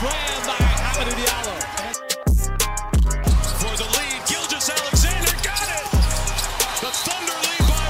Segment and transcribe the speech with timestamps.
[0.00, 1.56] By Hamidou Diallo.
[3.60, 5.84] For the lead, Gilgeous-Alexander got it.
[6.80, 7.84] The Thunder lead by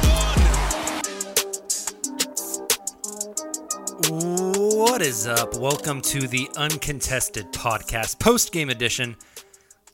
[4.08, 4.76] one.
[4.76, 5.54] What is up?
[5.54, 9.14] Welcome to the Uncontested Podcast, post game edition,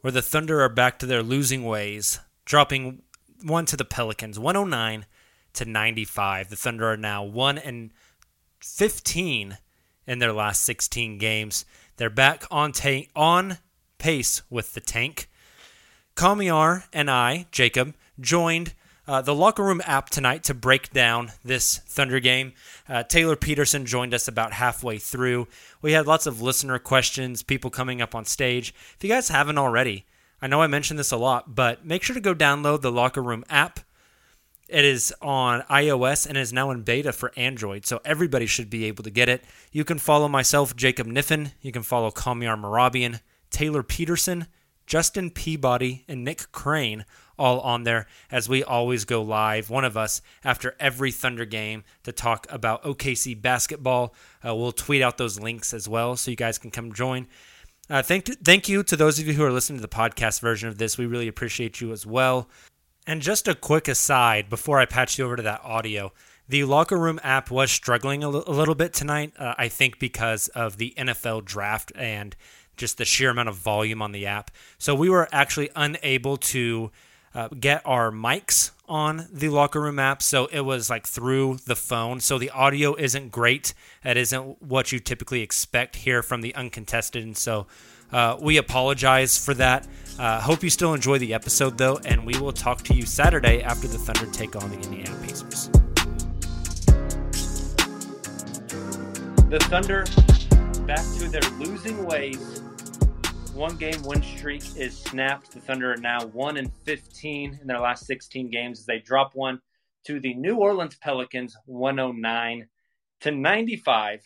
[0.00, 3.03] where the Thunder are back to their losing ways, dropping
[3.43, 5.05] one to the Pelicans, 109
[5.53, 6.49] to 95.
[6.49, 7.91] The Thunder are now 1 and
[8.62, 9.59] 15
[10.06, 11.66] in their last 16 games.
[11.97, 12.73] They're back on
[13.15, 13.59] on
[13.99, 15.29] pace with the tank.
[16.15, 18.75] Kamiar and I, Jacob, joined
[19.07, 22.53] uh, the locker room app tonight to break down this Thunder game.
[22.89, 25.47] Uh, Tayler Peterson joined us about halfway through.
[25.81, 28.75] We had lots of listener questions, people coming up on stage.
[28.97, 30.06] If you guys haven't already,
[30.43, 33.23] I know I mentioned this a lot, but make sure to go download the locker
[33.23, 33.81] room app.
[34.69, 38.87] It is on iOS and is now in beta for Android, so everybody should be
[38.87, 39.44] able to get it.
[39.71, 41.53] You can follow myself, Jacob Niffen.
[41.60, 44.47] You can follow Kamiar Marabian, Tayler Peterson,
[44.87, 47.05] Justin Peabody, and Nick Crane
[47.38, 51.84] all on there as we always go live, one of us, after every Thunder game
[52.05, 54.15] to talk about OKC basketball.
[54.47, 57.26] Uh, we'll tweet out those links as well so you guys can come join.
[57.88, 60.69] Uh, thank, thank you to those of you who are listening to the podcast version
[60.69, 60.99] of this.
[60.99, 62.49] We really appreciate you as well.
[63.06, 66.12] And just a quick aside before I patch you over to that audio.
[66.49, 69.99] The locker room app was struggling a, l- a little bit tonight, uh, I think
[69.99, 72.34] because of the NFL draft and
[72.77, 74.50] just the sheer amount of volume on the app.
[74.78, 76.91] So we were actually unable to
[77.34, 80.23] uh, get our mics on the locker room app.
[80.23, 82.21] So it was like through the phone.
[82.21, 83.75] So the audio isn't great.
[84.05, 87.23] That isn't what you typically expect here from the uncontested.
[87.23, 87.67] And so
[88.12, 89.87] uh, we apologize for that.
[90.19, 93.62] Uh, hope you still enjoy the episode though, and we will talk to you Saturday
[93.62, 95.69] after the Thunder take on the Indiana Pacers.
[99.50, 100.05] The Thunder
[100.87, 102.62] back to their losing ways.
[103.53, 105.53] One game win streak is snapped.
[105.53, 109.34] The Thunder are now 1 and 15 in their last 16 games as they drop
[109.34, 109.60] one
[110.06, 112.66] to the New Orleans Pelicans 109
[113.21, 114.21] to 95.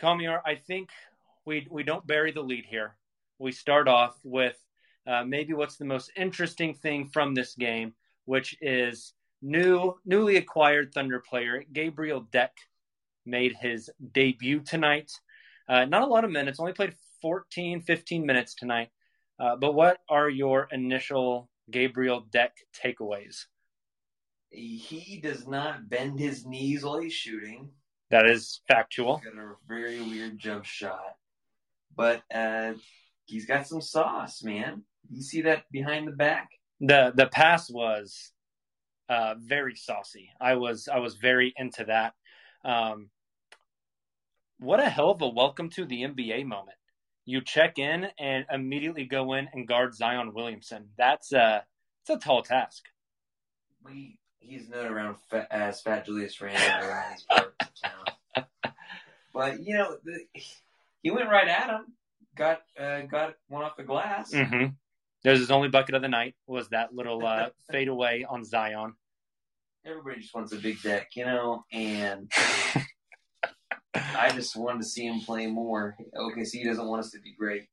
[0.00, 0.90] Kamiar, I think
[1.46, 2.96] we we don't bury the lead here.
[3.40, 4.56] We start off with
[5.06, 7.94] uh, maybe what's the most interesting thing from this game,
[8.26, 12.52] which is new newly acquired Thunder player Gabriel Deck
[13.24, 15.10] made his debut tonight.
[15.66, 18.90] Uh, not a lot of minutes, only played 14, 15 minutes tonight.
[19.38, 22.54] Uh, but what are your initial Gabriel Deck
[22.84, 23.46] takeaways?
[24.50, 27.70] He does not bend his knees while he's shooting.
[28.10, 29.22] That is factual.
[29.24, 31.16] Got a very weird jump shot,
[31.96, 32.72] but uh,
[33.30, 34.82] he's got some sauce, man.
[35.10, 36.50] You see that behind the back?
[36.80, 38.32] The the pass was
[39.08, 40.30] uh, very saucy.
[40.40, 42.14] I was I was very into that.
[42.64, 43.10] Um,
[44.58, 46.76] what a hell of a welcome to the NBA moment.
[47.24, 50.88] you check in and immediately go in and guard Zion Williamson.
[50.98, 51.64] That's a
[52.02, 52.84] it's a tall task.
[53.84, 57.52] We he's known around fa- as Fat Julius Randle around of
[57.82, 58.44] town.
[59.32, 60.26] But you know, the,
[61.02, 61.86] he went right at him.
[62.36, 64.32] Got uh, got one off the glass.
[64.32, 64.66] Mm-hmm.
[65.22, 68.94] There's his only bucket of the night was that little uh, fadeaway on Zion.
[69.84, 72.30] Everybody just wants a big deck, you know, and
[73.94, 75.96] I just wanted to see him play more.
[76.14, 77.66] OKC doesn't want us to be great.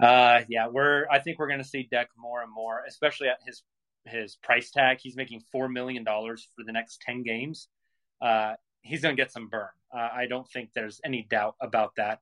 [0.00, 1.06] Uh, yeah, we're.
[1.10, 3.62] I think we're going to see Deck more and more, especially at his
[4.04, 4.98] his price tag.
[5.00, 7.68] He's making four million dollars for the next ten games.
[8.20, 9.68] Uh, he's going to get some burn.
[9.94, 12.20] Uh, I don't think there's any doubt about that.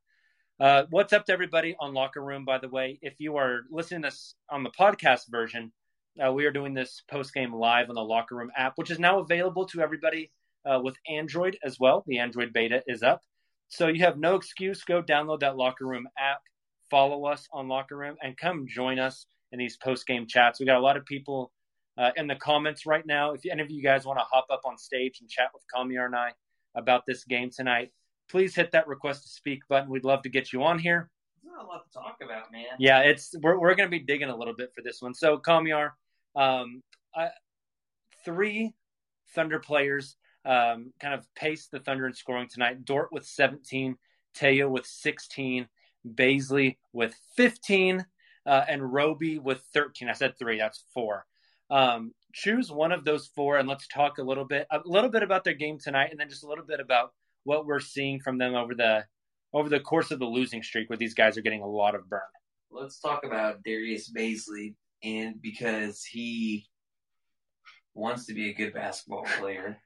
[0.63, 2.45] Uh, what's up to everybody on Locker Room?
[2.45, 5.73] By the way, if you are listening to this on the podcast version,
[6.25, 9.01] uh, we are doing this post game live on the Locker Room app, which is
[9.01, 10.31] now available to everybody
[10.65, 12.05] uh, with Android as well.
[12.07, 13.23] The Android beta is up,
[13.71, 14.85] so you have no excuse.
[14.85, 16.39] Go download that Locker Room app
[16.93, 20.61] follow us on Locker Room and come join us in these post game chats.
[20.61, 21.51] We got a lot of people
[21.97, 23.33] uh, in the comments right now.
[23.33, 26.05] If any of you guys want to hop up on stage and chat with Kamiar
[26.05, 26.33] and I
[26.77, 27.91] about this game tonight,
[28.33, 29.91] please hit that request to speak button.
[29.91, 31.11] We'd love to get you on here.
[31.45, 32.65] There's not a lot to talk about, man.
[32.79, 35.15] Yeah, it's we're we're going to be digging a little bit for this one.
[35.15, 35.91] So Kamiar,
[36.35, 36.83] um,
[37.15, 37.29] I,
[38.25, 38.73] three
[39.35, 42.85] Thunder players um, kind of paced the Thunder in scoring tonight.
[42.87, 43.97] Dort with 17,
[44.35, 45.69] Teo with 16,
[46.15, 48.05] Bazley with 15,
[48.47, 50.09] uh, and Roby with 13.
[50.09, 51.27] I said three, that's four.
[51.69, 55.23] Um, choose one of those four, and let's talk a little bit, a little bit
[55.23, 57.13] about their game tonight, and then just a little bit about
[57.45, 59.05] what we're seeing from them over the
[59.55, 62.09] over the course of the losing streak, where these guys are getting a lot of
[62.09, 62.21] burn.
[62.71, 66.67] Let's talk about Darius Bazley, and because he
[67.95, 69.79] wants to be a good basketball player.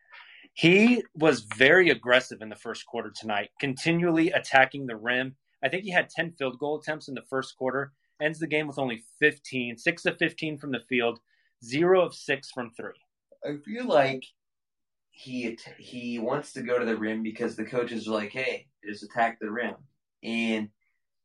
[0.54, 5.36] He was very aggressive in the first quarter tonight, continually attacking the rim.
[5.62, 7.92] I think he had 10 field goal attempts in the first quarter,
[8.22, 11.18] ends the game with only 15, 6 of 15 from the field,
[11.64, 12.90] 0 of 6 from 3.
[13.44, 14.24] I feel like
[15.16, 19.02] he he wants to go to the rim because the coaches are like, "Hey, just
[19.02, 19.74] attack the rim,"
[20.22, 20.68] and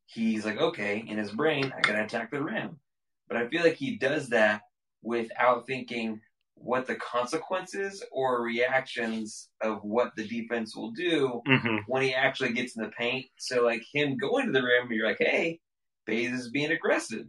[0.06, 2.80] he's like, "Okay." In his brain, I gotta attack the rim,
[3.28, 4.62] but I feel like he does that
[5.02, 6.22] without thinking
[6.54, 11.78] what the consequences or reactions of what the defense will do mm-hmm.
[11.86, 13.26] when he actually gets in the paint.
[13.36, 15.60] So like him going to the rim, you're like, "Hey,
[16.06, 17.26] Bays is being aggressive,"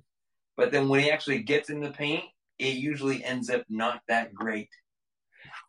[0.56, 2.24] but then when he actually gets in the paint,
[2.58, 4.70] it usually ends up not that great.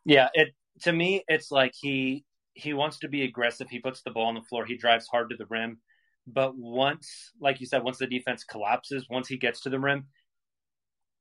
[0.05, 3.69] Yeah, it to me, it's like he he wants to be aggressive.
[3.69, 4.65] He puts the ball on the floor.
[4.65, 5.79] He drives hard to the rim.
[6.25, 10.05] But once, like you said, once the defense collapses, once he gets to the rim,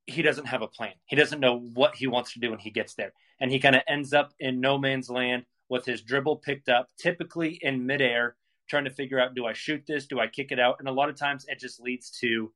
[0.07, 0.93] he doesn't have a plan.
[1.07, 3.13] He doesn't know what he wants to do when he gets there.
[3.41, 6.89] And he kind of ends up in no man's land with his dribble picked up,
[6.99, 8.37] typically in midair,
[8.69, 10.07] trying to figure out do I shoot this?
[10.07, 10.77] Do I kick it out?
[10.79, 12.53] And a lot of times it just leads to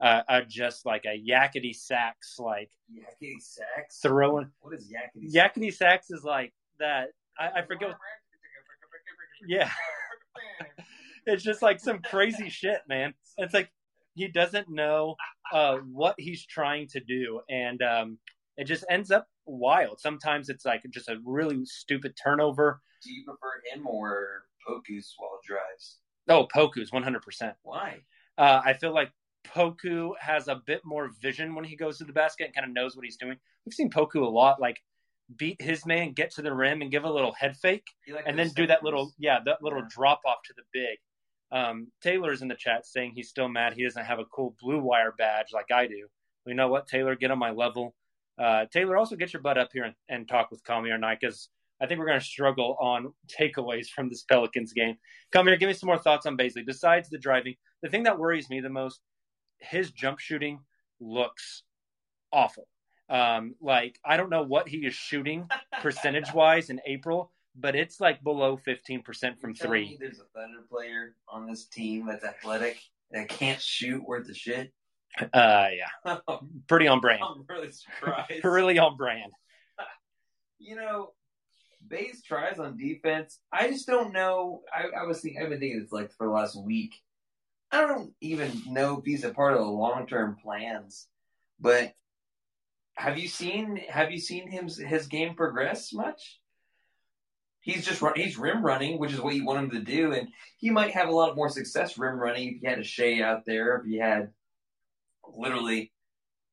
[0.00, 4.50] uh, just like a yakety sax, like yakety sax throwing.
[4.60, 5.34] What is yakety?
[5.34, 7.08] Yakety sax is like that.
[7.38, 7.88] I, I forget.
[7.88, 7.98] What,
[9.48, 9.70] yeah,
[11.26, 13.14] it's just like some crazy shit, man.
[13.38, 13.70] It's like
[14.14, 15.16] he doesn't know
[15.52, 18.18] uh, what he's trying to do, and um,
[18.56, 20.00] it just ends up wild.
[20.00, 22.80] Sometimes it's like just a really stupid turnover.
[23.02, 25.98] Do you prefer him or Poku's while drives?
[26.28, 27.54] Oh, Poku's one hundred percent.
[27.62, 27.98] Why?
[28.36, 29.10] Uh, I feel like
[29.54, 32.72] Poku has a bit more vision when he goes to the basket and kind of
[32.72, 33.36] knows what he's doing.
[33.64, 34.78] We've seen Poku a lot, like
[35.36, 38.38] beat his man, get to the rim, and give a little head fake, like and
[38.38, 39.88] then do that little, yeah, that little Yeah.
[39.90, 40.98] drop off to the big.
[41.50, 44.80] Um, Tayler's in the chat saying he's still mad he doesn't have a cool blue
[44.80, 46.06] wire badge like I do.
[46.44, 47.94] Well, you know what, Tayler, get on my level.
[48.38, 51.48] Uh, Tayler, also get your butt up here and, and talk with Kamiar night because
[51.80, 54.96] I think we're going to struggle on takeaways from this Pelicans game.
[55.32, 56.66] Come here, give me some more thoughts on Bazley.
[56.66, 59.00] Besides the driving, the thing that worries me the most,
[59.58, 60.60] his jump shooting
[61.00, 61.62] looks
[62.32, 62.66] awful.
[63.10, 65.48] Um, like I don't know what he is shooting
[65.80, 69.98] percentage wise in April, but it's like below fifteen percent from You're telling me three.
[70.00, 72.78] There's a Thunder player on this team that's athletic
[73.10, 74.72] that can't shoot worth a shit.
[75.32, 76.18] Uh, yeah,
[76.68, 77.22] pretty on brand.
[77.22, 78.32] I'm really surprised.
[78.44, 79.32] really on brand.
[80.58, 81.12] you know,
[81.86, 83.38] Bays tries on defense.
[83.50, 84.62] I just don't know.
[84.74, 86.94] I, I was thinking, I've been thinking it's like for the last week.
[87.70, 91.06] I don't even know if he's a part of the long term plans.
[91.60, 91.92] But
[92.94, 96.40] have you seen have you seen him his game progress much?
[97.60, 100.28] He's just run, he's rim running, which is what you want him to do, and
[100.56, 103.44] he might have a lot more success rim running if you had a Shai out
[103.44, 104.30] there, if you had
[105.36, 105.92] literally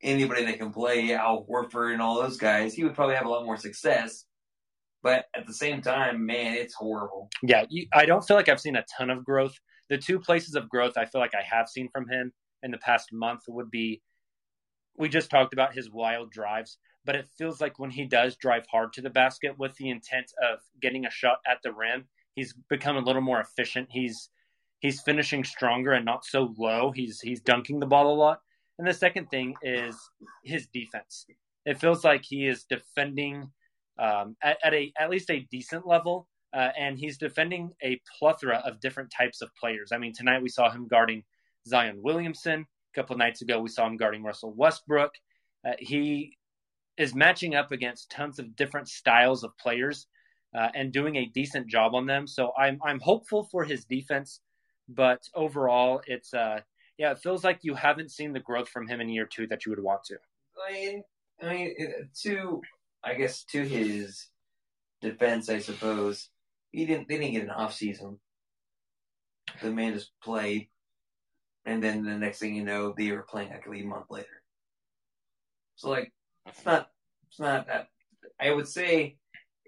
[0.01, 3.29] anybody that can play Al Horford and all those guys, he would probably have a
[3.29, 4.25] lot more success.
[5.05, 7.29] But at the same time, man, it's horrible.
[7.41, 9.57] Yeah, you, I don't feel like I've seen a ton of growth
[9.89, 12.33] the two places of growth I feel like I have seen from him
[12.63, 14.01] in the past month would be
[14.97, 18.65] we just talked about his wild drives, but it feels like when he does drive
[18.71, 22.53] hard to the basket with the intent of getting a shot at the rim, he's
[22.69, 23.89] become a little more efficient.
[23.91, 24.29] He's
[24.79, 26.91] he's finishing stronger and not so low.
[26.91, 28.39] He's he's dunking the ball a lot.
[28.79, 29.97] And the second thing is
[30.43, 31.25] his defense.
[31.65, 33.51] It feels like he is defending
[33.99, 38.61] um, at, at a at least a decent level, uh, and he's defending a plethora
[38.65, 39.91] of different types of players.
[39.91, 41.23] I mean, tonight we saw him guarding
[41.67, 42.61] Zion Williamson.
[42.61, 45.11] A couple nights ago, we saw him guarding Russell Westbrook.
[45.67, 46.37] Uh, he
[46.97, 50.07] is matching up against tons of different styles of players
[50.55, 52.27] uh, and doing a decent job on them.
[52.27, 54.39] So I'm I'm hopeful for his defense,
[54.87, 56.59] but overall, it's uh
[56.97, 59.65] yeah, it feels like you haven't seen the growth from him in year two that
[59.65, 60.15] you would want to.
[60.65, 61.03] I mean,
[61.41, 61.75] I mean,
[62.23, 62.61] to
[63.05, 64.27] I guess to his
[65.01, 66.29] defense, I suppose
[66.71, 67.07] he didn't.
[67.07, 68.19] They didn't get an off season.
[69.61, 70.69] The man just played,
[71.65, 74.41] and then the next thing you know, they were playing like a month later.
[75.75, 76.11] So like,
[76.47, 76.89] it's not.
[77.29, 77.89] It's not that.
[78.39, 79.17] I would say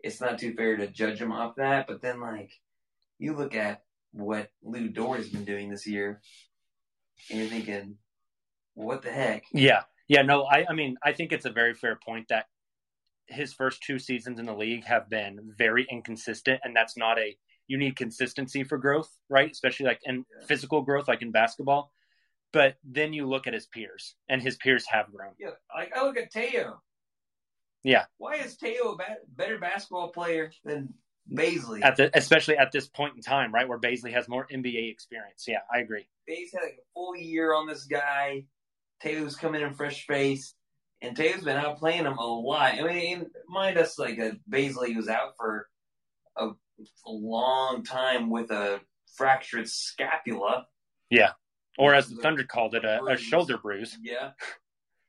[0.03, 2.51] it's not too fair to judge him off that, but then like,
[3.19, 6.21] you look at what Lou Dort has been doing this year,
[7.29, 7.95] and you're thinking,
[8.73, 9.43] what the heck?
[9.53, 10.23] Yeah, yeah.
[10.23, 10.65] No, I.
[10.67, 12.47] I mean, I think it's a very fair point that
[13.27, 17.37] his first two seasons in the league have been very inconsistent, and that's not a
[17.67, 19.51] you need consistency for growth, right?
[19.51, 21.91] Especially like in physical growth, like in basketball.
[22.53, 25.33] But then you look at his peers, and his peers have grown.
[25.37, 26.81] Yeah, like I look at Teo.
[27.83, 28.05] Yeah.
[28.17, 28.97] Why is Teo a
[29.35, 30.93] better basketball player than
[31.31, 31.83] Bazley?
[31.83, 35.45] At the, especially at this point in time, right, where Bazley has more NBA experience.
[35.47, 36.07] Yeah, I agree.
[36.29, 38.45] Bazley had like a full year on this guy.
[39.01, 40.55] Teo's coming in fresh face
[41.01, 42.73] and Tatum's been out playing him a lot.
[42.73, 45.67] I mean, mind us, like uh, a Bazley was out for
[46.35, 48.79] a, a long time with a
[49.15, 50.67] fractured scapula.
[51.09, 51.31] Yeah,
[51.77, 53.97] or as the Thunder called it, a, a, shoulder bruise.
[54.01, 54.31] Yeah,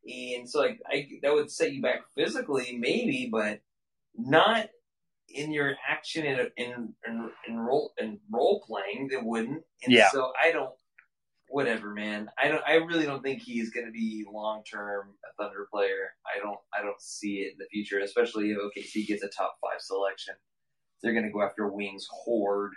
[0.05, 3.61] and so like I, that would set you back physically, maybe, but
[4.17, 4.69] not
[5.29, 9.09] in your action in in in, in role in role playing.
[9.09, 9.63] That wouldn't.
[9.83, 10.11] And yeah.
[10.11, 10.73] So I don't
[11.49, 12.31] whatever, man.
[12.43, 12.63] I don't.
[12.67, 16.15] I really don't think he's going to be long term a Thunder player.
[16.27, 16.59] I don't.
[16.77, 20.35] I don't see it in the future, especially if OKC gets a top five selection.
[21.03, 22.75] They're going to go after Wings Horde,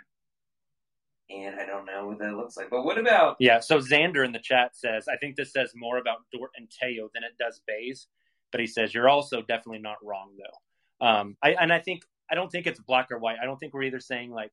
[1.30, 2.70] and I don't know what that looks like.
[2.70, 3.36] But what about?
[3.38, 3.60] Yeah.
[3.60, 7.10] So Xander in the chat says, I think this says more about Dort and Teo
[7.14, 8.08] than it does Bays.
[8.50, 11.06] But he says you're also definitely not wrong though.
[11.06, 13.38] Um, I and I think I don't think it's black or white.
[13.42, 14.52] I don't think we're either saying like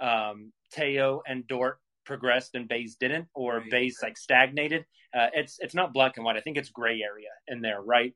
[0.00, 1.78] um, Teo and Dort
[2.08, 3.70] progressed and Bays didn't, or right.
[3.70, 4.84] Bays like stagnated.
[5.14, 6.36] Uh, it's it's not black and white.
[6.36, 8.14] I think it's gray area in there, right?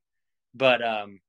[0.54, 1.20] But um,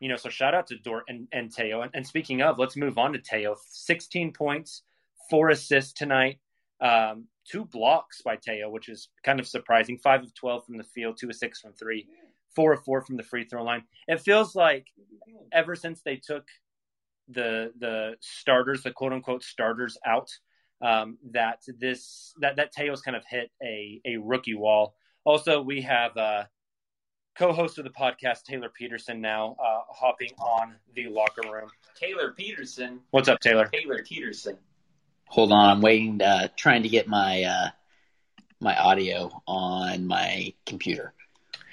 [0.00, 1.82] you know, so shout out to Dort and, and Teo.
[1.82, 3.56] And, and speaking of, let's move on to Teo.
[3.70, 4.82] 16 points,
[5.28, 6.38] four assists tonight,
[6.80, 9.98] um, two blocks by Teo, which is kind of surprising.
[9.98, 12.06] Five of 12 from the field, two of six from three,
[12.54, 13.82] four of four from the free throw line.
[14.06, 14.86] It feels like
[15.52, 16.46] ever since they took
[17.28, 20.30] the the starters, the quote unquote starters out
[20.80, 24.94] um, that this that that Teo's kind of hit a a rookie wall.
[25.24, 26.44] Also, we have uh,
[27.36, 31.68] co-host of the podcast Tayler Peterson now uh, hopping on the locker room.
[32.00, 33.70] Tayler Peterson, what's up, Tayler?
[33.72, 34.56] Tayler Peterson.
[35.28, 37.70] Hold on, I'm waiting, uh, trying to get my uh,
[38.60, 41.12] my audio on my computer.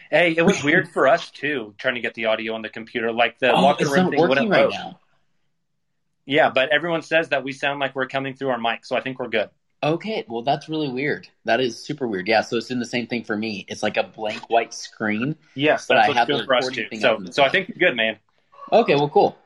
[0.09, 3.11] Hey, it was weird for us too, trying to get the audio on the computer.
[3.11, 4.73] Like the oh, locker room thing wouldn't right load.
[4.73, 4.99] now.
[6.25, 9.01] Yeah, but everyone says that we sound like we're coming through our mic, so I
[9.01, 9.49] think we're good.
[9.81, 11.27] Okay, well that's really weird.
[11.43, 12.27] That is super weird.
[12.27, 13.65] Yeah, so it's in the same thing for me.
[13.67, 15.35] It's like a blank white screen.
[15.55, 16.89] Yes, but that's I have good the for us recording too.
[16.89, 18.17] thing So, up in the so I think you're good, man.
[18.71, 19.37] Okay, well, cool.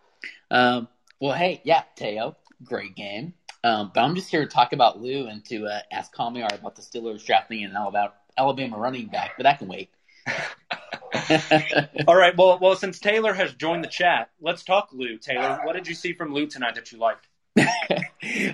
[0.51, 0.87] Um,
[1.19, 3.33] well, hey, yeah, Teo, great game.
[3.63, 6.75] Um, but I'm just here to talk about Lou and to uh, ask Kamiar about
[6.75, 9.89] the Steelers drafting an Alabama, Alabama running back, but that can wait.
[12.07, 12.35] All right.
[12.37, 15.17] Well, well, since Tayler has joined the chat, let's talk Lou.
[15.17, 17.27] Tayler, what did you see from Lou tonight that you liked?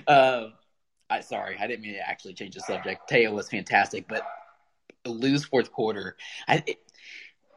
[0.06, 0.46] uh,
[1.10, 3.08] I sorry, I didn't mean to actually change the subject.
[3.08, 4.22] Taylor was fantastic, but
[5.04, 6.16] Lou's fourth quarter,
[6.48, 6.78] I, it,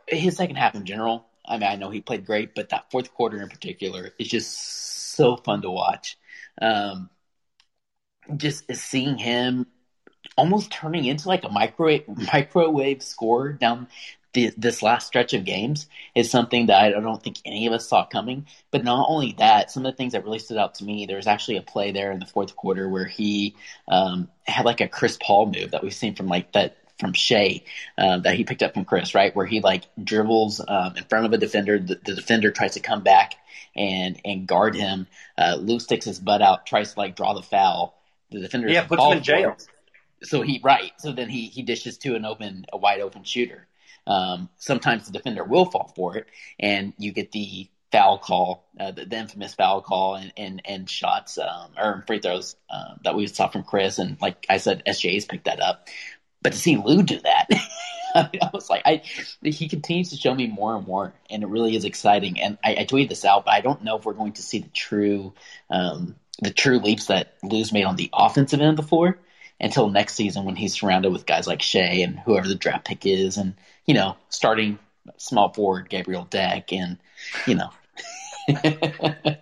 [0.07, 1.25] his second half in general.
[1.45, 4.51] I mean, I know he played great, but that fourth quarter in particular is just
[5.15, 6.17] so fun to watch.
[6.61, 7.09] Um,
[8.35, 9.65] just seeing him
[10.35, 13.87] almost turning into like a microwave microwave scorer down
[14.33, 17.87] the, this last stretch of games is something that I don't think any of us
[17.87, 18.45] saw coming.
[18.69, 21.17] But not only that, some of the things that really stood out to me, there
[21.17, 23.55] was actually a play there in the fourth quarter where he
[23.87, 27.63] um, had like a Chris Paul move that we've seen from like that from Shai
[27.97, 29.35] um, that he picked up from Chris, right?
[29.35, 32.79] Where he like dribbles um, in front of a defender, the, the, defender tries to
[32.79, 33.35] come back
[33.75, 35.07] and and guard him.
[35.37, 37.95] Uh, Lou sticks his butt out, tries to like draw the foul,
[38.31, 38.69] the defender.
[38.69, 39.57] Yeah, puts him in jail.
[40.23, 40.91] So he right.
[40.99, 43.67] So then he he dishes to an open a wide open shooter.
[44.05, 46.27] Um, sometimes the defender will fall for it,
[46.59, 50.89] and you get the foul call, uh, the, the, infamous foul call, and and, and
[50.89, 54.83] shots um, or free throws uh, that we saw from Chris, and like I said,
[54.87, 55.89] SJ's picked that up.
[56.41, 57.47] But to see Lou do that,
[58.15, 59.01] I was like, I
[59.41, 62.39] he continues to show me more and more, and it really is exciting.
[62.39, 64.59] And I, I tweeted this out, but I don't know if we're going to see
[64.59, 65.33] the true
[65.69, 69.19] um, the true leaps that Lou's made on the offensive end of the floor
[69.59, 73.05] until next season when he's surrounded with guys like Shai and whoever the draft pick
[73.05, 74.79] is, and you know, starting
[75.17, 76.97] small forward Gabriel Deck, and
[77.45, 77.69] you know.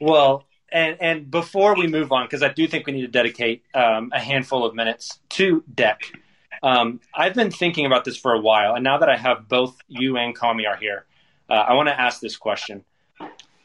[0.00, 3.64] well, and and before we move on, because I do think we need to dedicate
[3.74, 6.02] um, a handful of minutes to Deck.
[6.62, 9.76] Um, I've been thinking about this for a while, and now that I have both
[9.88, 11.06] you and Kamiar here,
[11.48, 12.84] uh, I want to ask this question.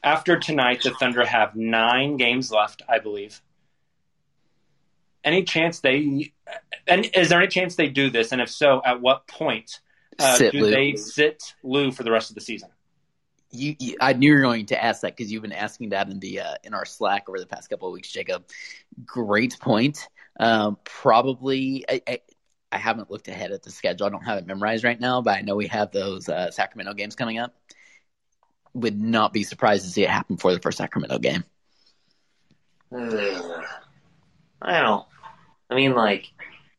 [0.03, 3.41] After tonight, the Thunder have nine games left, I believe
[5.25, 6.31] any chance they
[6.87, 9.81] and is there any chance they do this and if so at what point
[10.19, 10.69] uh, do Lou.
[10.69, 12.69] they sit Lou for the rest of the season
[13.51, 16.09] you, you I knew you were going to ask that because you've been asking that
[16.09, 18.43] in the uh, in our Slack over the past couple of weeks, Jacob.
[19.05, 20.07] Great point.
[20.39, 22.19] Um, probably, I, I,
[22.71, 24.07] I, haven't looked ahead at the schedule.
[24.07, 26.93] I don't have it memorized right now, but I know we have those uh, Sacramento
[26.93, 27.55] games coming up.
[28.73, 31.45] Would not be surprised to see it happen for the first Sacramento game.
[34.61, 35.05] I don't.
[35.69, 36.31] I mean, like,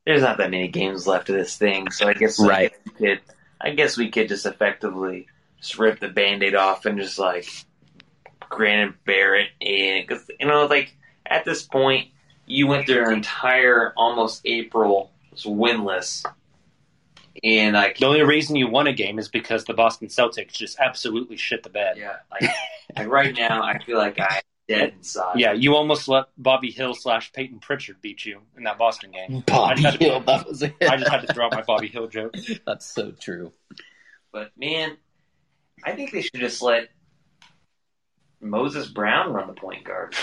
[0.05, 2.73] there's not that many games left of this thing, so I guess like, right.
[2.85, 3.21] we could,
[3.61, 5.26] I guess we could just effectively
[5.61, 7.49] just rip the band-aid off and just like
[8.49, 10.95] Granted Barrett in because you know like
[11.26, 12.09] at this point
[12.47, 16.25] you went through an entire almost April winless.
[17.43, 20.78] And like the only reason you won a game is because the Boston Celtics just
[20.78, 21.99] absolutely shit the bed.
[21.99, 22.50] Yeah, like,
[22.97, 25.38] like right now I feel like I dead inside.
[25.38, 29.42] Yeah, you almost let Bobby Hill slash Peyton Pritchard beat you in that Boston game.
[29.46, 30.75] Bobby I Hill, to, that was it.
[30.82, 32.35] I just had to throw out my Bobby Hill joke.
[32.66, 33.52] That's so true.
[34.32, 34.96] But man,
[35.85, 36.88] I think they should just let
[38.40, 40.14] Moses Brown run the point guard.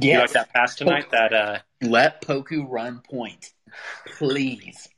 [0.00, 1.10] Yeah, you like that pass tonight?
[1.10, 3.52] That uh, let Poku run point,
[4.16, 4.88] please.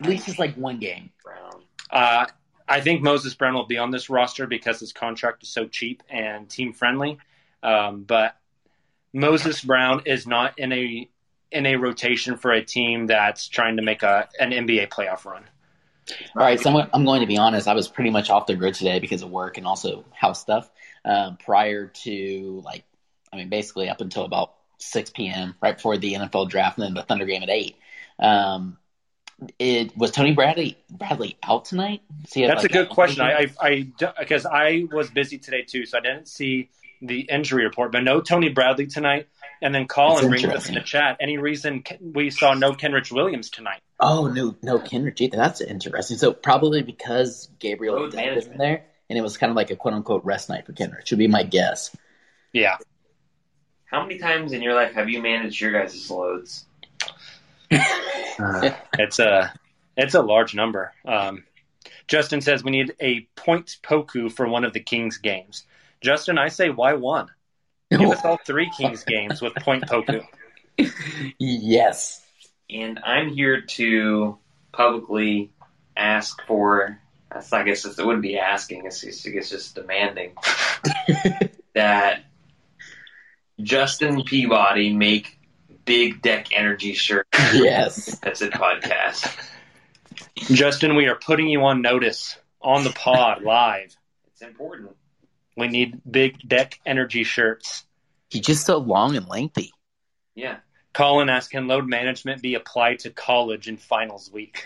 [0.00, 1.10] At least it's like one game.
[1.24, 1.62] Brown.
[1.90, 2.26] Uh,
[2.68, 6.02] I think Moses Brown will be on this roster because his contract is so cheap
[6.08, 7.18] and team friendly.
[7.62, 8.36] Um, but
[9.12, 11.08] Moses Brown is not in a
[11.52, 15.44] in a rotation for a team that's trying to make a an NBA playoff run.
[16.36, 17.68] All right, so I'm, I'm going to be honest.
[17.68, 20.68] I was pretty much off the grid today because of work and also house stuff.
[21.04, 22.84] Um, prior to like,
[23.32, 25.54] I mean, basically up until about 6 p.m.
[25.62, 27.76] right before the NFL draft, and then the Thunder game at eight.
[28.18, 28.76] Um,
[29.58, 32.02] it was Tony Bradley Bradley out tonight.
[32.26, 33.22] See That's like, a good question.
[33.22, 33.86] I I
[34.18, 36.68] because I, I was busy today too, so I didn't see
[37.00, 39.28] the injury report, but no Tony Bradley tonight.
[39.62, 41.18] And then Colin brings us in the chat.
[41.20, 43.80] Any reason we saw no Kenrich Williams tonight?
[43.98, 45.36] Oh no, no Kenrich either.
[45.36, 46.16] That's interesting.
[46.16, 49.94] So probably because Gabriel was in there, and it was kind of like a quote
[49.94, 51.10] unquote rest night for Kenrich.
[51.10, 51.94] Would be my guess.
[52.52, 52.78] Yeah.
[53.84, 56.64] How many times in your life have you managed your guys' loads?
[57.70, 59.52] uh, it's a
[59.96, 60.92] it's a large number.
[61.04, 61.44] Um,
[62.08, 65.64] Justin says we need a points Poku for one of the Kings games.
[66.00, 67.28] Justin, I say why one?
[67.90, 70.24] Give us all three Kings games with point Poku.
[71.38, 72.24] Yes.
[72.70, 74.38] And I'm here to
[74.72, 75.52] publicly
[75.94, 76.98] ask for.
[77.30, 78.86] I guess it wouldn't be asking.
[78.86, 80.32] It's just, it's just demanding
[81.74, 82.24] that
[83.60, 85.38] Justin Peabody make
[85.84, 87.26] big deck energy shirt.
[87.52, 89.36] Yes, that's a podcast.
[90.36, 93.96] Justin, we are putting you on notice on the pod live.
[94.32, 94.96] It's important.
[95.60, 97.84] We need big deck energy shirts.
[98.28, 99.72] He's just so long and lengthy.
[100.34, 100.56] Yeah.
[100.92, 104.64] Colin asked, can load management be applied to college in finals week?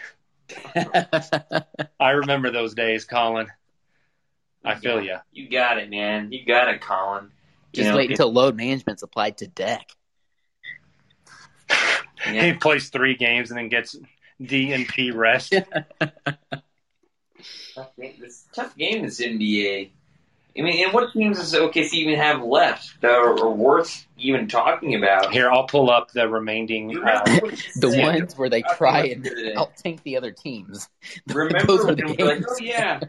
[2.00, 3.48] I remember those days, Colin.
[4.64, 5.16] I feel you.
[5.32, 6.32] You got it, man.
[6.32, 7.30] You got it, Colin.
[7.72, 9.90] You just know, wait until load management's applied to deck.
[11.70, 12.00] Yeah.
[12.46, 13.96] He plays three games and then gets
[14.40, 15.52] D and P rest.
[17.74, 18.14] tough game.
[18.22, 19.02] It's tough game.
[19.02, 19.90] This NBA.
[20.56, 24.94] I mean, and what teams does OKC even have left that are, worth even talking
[24.94, 25.32] about?
[25.32, 26.96] Here, I'll pull up the remaining.
[26.96, 27.24] Uh,
[27.74, 30.88] the ones where they try and outtank the other teams.
[31.26, 33.00] Remember Those when the like, oh yeah,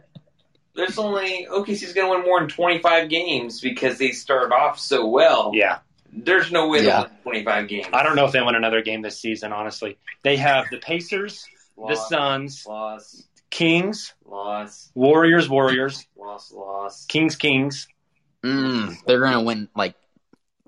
[0.75, 5.07] there's only OKC's going to win more than 25 games because they started off so
[5.07, 5.51] well.
[5.53, 5.79] Yeah.
[6.11, 7.03] There's no way yeah.
[7.03, 7.87] they win 25 games.
[7.93, 9.97] I don't know if they win another game this season, honestly.
[10.23, 11.45] They have the Pacers,
[11.77, 13.23] loss, the Suns, loss.
[13.49, 14.91] Kings, loss.
[14.95, 17.05] Warriors, Warriors, loss, loss.
[17.05, 17.87] Kings, Kings.
[18.43, 19.95] Mm, they're going to win like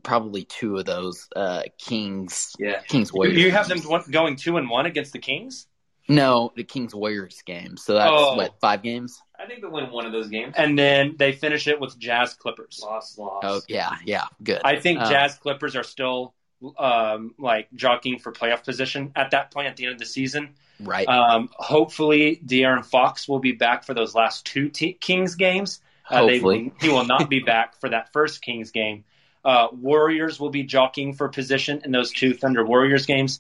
[0.04, 2.56] probably two of those uh, Kings.
[2.60, 2.82] Yeah.
[2.88, 3.38] Kings Warriors.
[3.38, 5.68] you have them going two and one against the Kings,
[6.08, 7.76] No, the Kings Warriors game.
[7.78, 8.36] So that's Oh.
[8.36, 9.22] what five games.
[9.40, 10.56] I think they'll win one of those games.
[10.58, 12.80] and then they finish it with Jazz Clippers.
[12.82, 13.44] Loss, loss.
[13.46, 14.62] Oh yeah, yeah, good.
[14.64, 16.34] I think Um, Jazz Clippers are still
[16.80, 20.56] um, like jockeying for playoff position at that point at the end of the season.
[20.80, 21.08] Right.
[21.08, 25.82] Um, hopefully, De'Aaron Fox will be back for those last two t- Kings games.
[26.10, 26.64] Uh, Hopefully.
[26.64, 29.04] will- he will not be back for that first Kings game.
[29.44, 33.40] Uh, Warriors will be jockeying for position in those two Thunder Warriors games.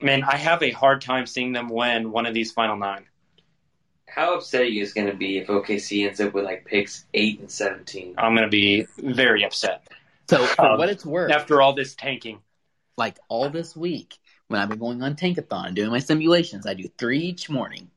[0.00, 3.06] Man, I have a hard time seeing them win one of these final nine.
[4.08, 7.06] How upset are you guys going to be if OKC ends up with like picks
[7.14, 8.14] eight and seventeen?
[8.18, 9.86] I'm going to be very upset
[10.28, 12.40] so for um, what it's worth, after all this tanking.
[12.98, 14.18] like all this week
[14.52, 17.90] when I've been going on Tankathon and doing my simulations, I do three each morning,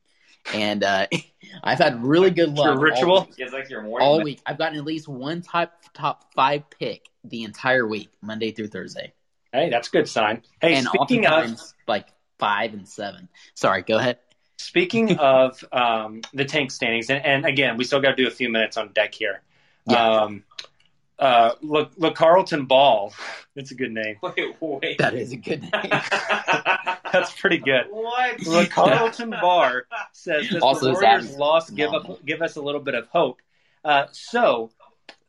[0.52, 1.06] and uh,
[1.62, 2.64] I've had really good luck.
[2.64, 3.20] Your all ritual?
[3.20, 3.34] week.
[3.38, 4.08] It's like your morning.
[4.08, 4.40] all week.
[4.44, 9.12] I've gotten at least one top top five pick the entire week, Monday through Thursday,
[9.52, 10.42] Hey, that's a good sign.
[10.60, 13.28] Hey, and speaking of like five and seven.
[13.54, 14.18] Sorry, go ahead.
[14.58, 18.30] Speaking of um, the tank standings, and, and again, we still got to do a
[18.30, 19.42] few minutes on deck here.
[19.86, 20.22] Yeah.
[20.22, 20.44] Um,
[21.18, 23.12] uh, look, look, Carlton Ball.
[23.54, 24.16] That's a good name.
[24.22, 24.98] Wait, wait.
[24.98, 25.70] That is a good name.
[27.12, 27.86] That's pretty good.
[27.90, 28.40] what?
[28.46, 32.56] Look, Carlton Bar says does Also, the his Warriors' ad's loss give up give us
[32.56, 33.40] a little bit of hope.
[33.84, 34.70] Uh, so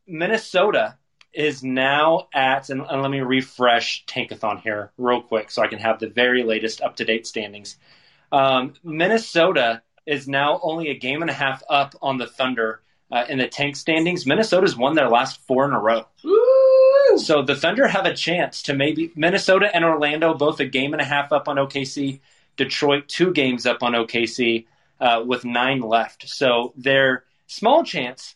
[0.07, 0.97] Minnesota
[1.33, 5.79] is now at, and, and let me refresh Tankathon here real quick so I can
[5.79, 7.77] have the very latest up to date standings.
[8.31, 13.25] Um, Minnesota is now only a game and a half up on the Thunder uh,
[13.29, 14.25] in the tank standings.
[14.25, 16.05] Minnesota's won their last four in a row.
[17.17, 21.01] So the Thunder have a chance to maybe Minnesota and Orlando both a game and
[21.01, 22.19] a half up on OKC.
[22.57, 24.65] Detroit two games up on OKC
[24.99, 26.27] uh, with nine left.
[26.27, 28.35] So they're small chance,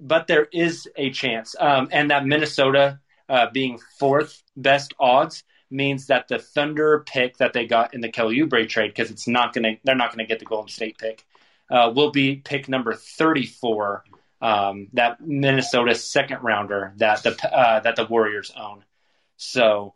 [0.00, 1.56] but there is a chance.
[1.58, 7.52] Um, and that Minnesota uh, being fourth best odds means that the Thunder pick that
[7.52, 10.38] they got in the Kelly Oubre trade, because it's not gonna, they're not gonna get
[10.38, 11.24] the Golden State pick,
[11.70, 14.04] uh, will be pick number thirty-four.
[14.40, 18.84] Um, that Minnesota second rounder that the uh, that the Warriors own.
[19.36, 19.94] So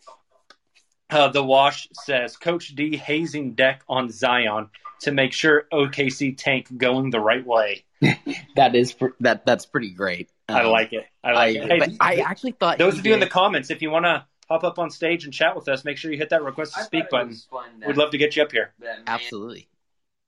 [1.10, 4.70] uh, the wash says Coach D hazing deck on Zion
[5.02, 7.84] to make sure OKC tank going the right way.
[8.56, 10.30] That is pr- that that's pretty great.
[10.48, 11.04] I Um, like it.
[11.22, 11.70] I like I, it.
[11.70, 14.24] Hey, but I actually thought those of you in the comments, if you want to
[14.48, 16.80] hop up on stage and chat with us, make sure you hit that request to
[16.80, 17.28] I speak button.
[17.28, 18.72] was fun that- We'd love to get you up here.
[18.80, 19.68] man absolutely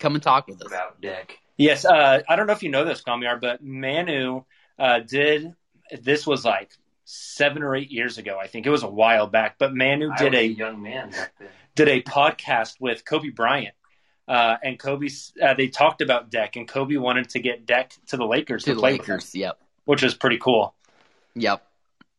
[0.00, 0.66] come and talk with us.
[0.66, 1.38] about deck.
[1.56, 4.42] Yes, uh, I don't know if you know this, Kamiar, but Manu
[4.78, 5.52] uh, did.
[6.00, 6.72] This was like
[7.04, 8.38] seven or eight years ago.
[8.42, 9.56] I think it was a while back.
[9.58, 11.48] But Manu I did was a young man back then.
[11.74, 13.74] did a podcast with Kobe Bryant,
[14.26, 15.08] uh, and Kobe
[15.42, 18.70] uh, they talked about Deck, and Kobe wanted to get Deck to the Lakers To
[18.70, 20.74] to the play with him, Lakers, yep, which was pretty cool.
[21.34, 21.66] yep.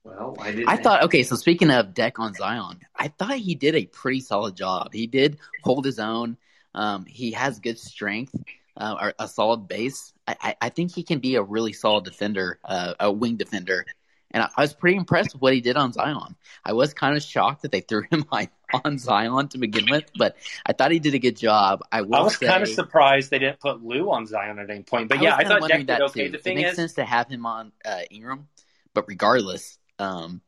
[0.04, 0.68] Well, I didn't.
[0.70, 1.24] I thought okay.
[1.24, 4.94] So speaking of deck on Zion, I thought he did a pretty solid job.
[4.94, 6.38] He did hold his own.
[6.74, 8.36] Um, he has good strength,
[8.78, 10.14] uh, or a solid base.
[10.28, 13.86] I, I, I think he can be a really solid defender, uh, a wing defender.
[14.34, 16.36] And I, I was pretty impressed with what he did on Zion.
[16.64, 18.26] I was kind of shocked that they threw him
[18.86, 21.82] on Zion to begin with, but I thought he did a good job.
[21.92, 25.10] I was say, kind of surprised they didn't put Lou on Zion at any point,
[25.10, 26.26] but yeah, I thought Deck did okay.
[26.26, 26.32] too.
[26.32, 28.48] The it thing makes is, sense to have him on uh, Ingram,
[28.94, 30.42] but regardless, um,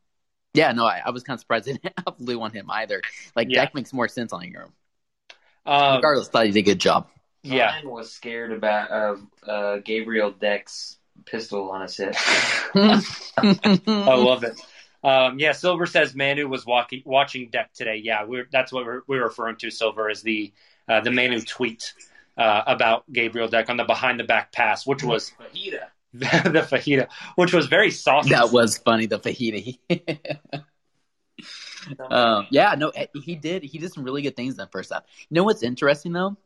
[0.54, 3.02] yeah, no, I, I was kind of surprised they didn't have Lou on him either.
[3.36, 3.62] Like Yeah.
[3.62, 4.72] Deck makes more sense on Ingram.
[5.66, 7.08] Um, Regardless, thought he did a good job.
[7.42, 12.14] yeah, Ryan was scared about uh, uh, Gabriel Deck's pistol on his hip.
[12.74, 13.00] I
[13.86, 14.60] love it.
[15.02, 18.00] Um, yeah, Silver says Manu was walking, watching Deck today.
[18.02, 19.70] Yeah, we're, that's what we're, we're referring to.
[19.70, 20.52] Silver is the
[20.88, 21.92] uh, the Manu tweet
[22.36, 25.88] uh, about Gabriel Deck on the behind the back pass, which was Fajita.
[26.14, 28.30] the fajita, which was very saucy.
[28.30, 29.06] that was funny.
[29.06, 29.78] The fajita.
[32.10, 32.92] um, yeah, no,
[33.24, 33.62] he did.
[33.62, 35.04] He did some really good things in that first half.
[35.28, 36.36] You know what's interesting though?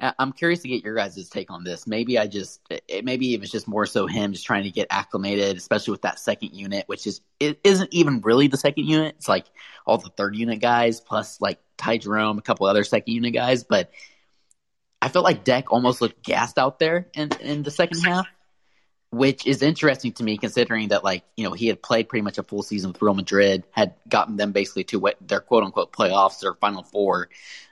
[0.00, 1.84] I'm curious to get your guys' take on this.
[1.88, 4.86] Maybe I just, it, maybe it was just more so him just trying to get
[4.90, 9.16] acclimated, especially with that second unit, which is it isn't even really the second unit.
[9.18, 9.46] It's like
[9.84, 13.64] all the third unit guys plus like Ty Jerome, a couple other second unit guys.
[13.64, 13.90] But
[15.02, 18.28] I felt like Deck almost looked gassed out there in in the second half,
[19.10, 22.38] which is interesting to me considering that like you know he had played pretty much
[22.38, 25.92] a full season with Real Madrid, had gotten them basically to what their quote unquote
[25.92, 27.28] playoffs or Final Four.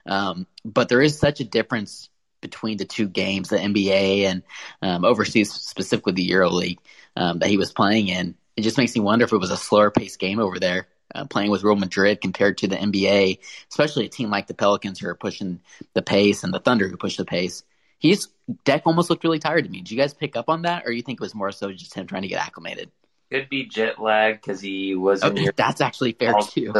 [0.07, 2.09] Um, but there is such a difference
[2.40, 4.42] between the two games, the NBA and
[4.83, 6.79] um, overseas, specifically the EuroLeague
[7.16, 8.35] um, that he was playing in.
[8.57, 11.27] It just makes me wonder if it was a slower paced game over there, uh,
[11.27, 13.38] playing with Real Madrid compared to the NBA,
[13.70, 15.61] especially a team like the Pelicans who are pushing
[15.92, 17.64] the pace and the Thunder who push the pace.
[17.98, 18.28] He's
[18.64, 19.78] Deck almost looked really tired to me.
[19.78, 21.94] Did you guys pick up on that, or you think it was more so just
[21.94, 22.90] him trying to get acclimated?
[23.32, 25.56] Could be jet lag because he was in Europe.
[25.56, 26.72] that's actually fair too.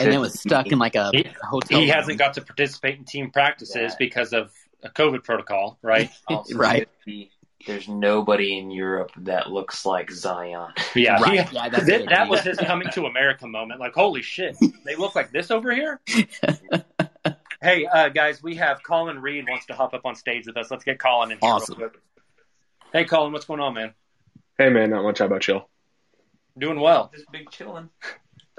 [0.00, 1.78] And then was stuck in like a He, hotel.
[1.78, 1.94] he room.
[1.94, 3.94] hasn't got to participate in team practices Yeah.
[3.98, 4.50] because of
[4.82, 6.10] a COVID protocol, right?
[6.28, 6.88] also Right.
[7.04, 7.30] be-
[7.66, 10.72] There's nobody in Europe that looks like Zion.
[10.96, 11.46] Yeah, Right.
[11.48, 13.78] he- Yeah, that, that was his coming to America moment.
[13.78, 16.00] Like, holy shit, they look like this over here.
[17.62, 20.70] Hey, uh, guys, we have Colin Reed wants to hop up on stage with us.
[20.70, 21.48] Let's get Colin in here.
[21.48, 21.74] real Awesome.
[21.76, 21.94] quick.
[22.92, 23.94] Hey, Colin, what's going on, man?
[24.58, 25.18] Hey man, not much.
[25.20, 25.68] How about y'all?
[26.58, 27.10] Doing well.
[27.14, 27.88] Just big chilling.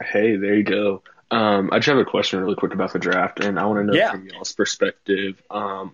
[0.02, 1.04] Hey, there you go.
[1.30, 3.84] Um, I just have a question really quick about the draft, and I want to
[3.84, 4.12] know Yeah.
[4.12, 5.42] from y'all's perspective.
[5.52, 5.94] Um,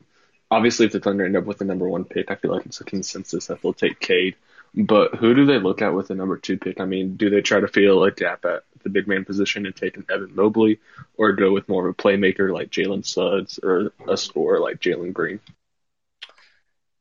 [0.49, 2.79] obviously, if the Thunder end up with the number one pick, I feel like it's
[2.79, 4.35] a consensus that they'll take Cade.
[4.73, 6.79] But who do they look at with the number two pick?
[6.79, 9.75] I mean, do they try to fill a gap at the big man position and
[9.75, 10.79] take an Evan Mobley,
[11.17, 15.13] or go with more of a playmaker like Jalen Suggs, or a scorer like Jalen
[15.13, 15.39] Green?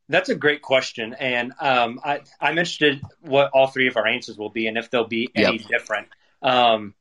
[0.08, 4.38] That's a great question, and um, I, I'm interested what all three of our answers
[4.38, 6.08] will be, and if they'll be any different.
[6.40, 6.94] Um,